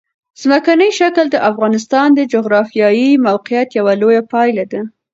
[0.41, 4.81] ځمکنی شکل د افغانستان د جغرافیایي موقیعت یوه لویه پایله ده.